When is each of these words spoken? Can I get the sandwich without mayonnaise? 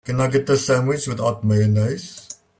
Can 0.03 0.19
I 0.19 0.29
get 0.29 0.47
the 0.47 0.57
sandwich 0.57 1.05
without 1.05 1.43
mayonnaise? 1.43 2.27